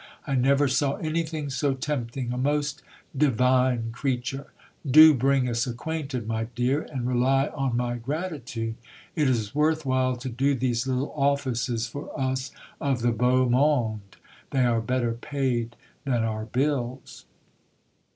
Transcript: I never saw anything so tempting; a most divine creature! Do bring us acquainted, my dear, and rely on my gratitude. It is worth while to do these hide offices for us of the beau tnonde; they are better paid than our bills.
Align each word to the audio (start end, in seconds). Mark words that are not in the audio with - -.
I 0.25 0.33
never 0.33 0.67
saw 0.67 0.95
anything 0.95 1.51
so 1.51 1.75
tempting; 1.75 2.33
a 2.33 2.37
most 2.39 2.81
divine 3.15 3.91
creature! 3.91 4.47
Do 4.83 5.13
bring 5.13 5.47
us 5.47 5.67
acquainted, 5.67 6.25
my 6.27 6.45
dear, 6.55 6.81
and 6.91 7.05
rely 7.07 7.49
on 7.49 7.77
my 7.77 7.97
gratitude. 7.97 8.73
It 9.15 9.29
is 9.29 9.53
worth 9.53 9.85
while 9.85 10.15
to 10.15 10.27
do 10.27 10.55
these 10.55 10.85
hide 10.85 10.93
offices 11.13 11.85
for 11.85 12.19
us 12.19 12.49
of 12.79 13.03
the 13.03 13.11
beau 13.11 13.47
tnonde; 13.47 13.99
they 14.49 14.65
are 14.65 14.81
better 14.81 15.11
paid 15.13 15.75
than 16.03 16.23
our 16.23 16.45
bills. 16.45 17.25